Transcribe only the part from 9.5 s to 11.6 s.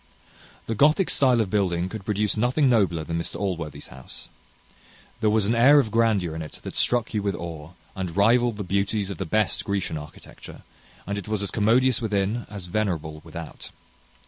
Grecian architecture; and it was as